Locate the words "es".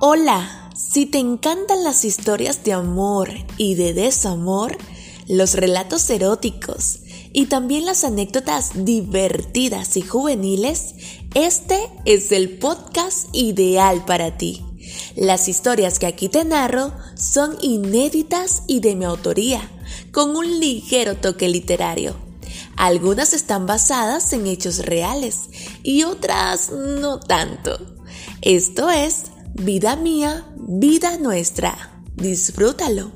12.04-12.32, 28.90-29.26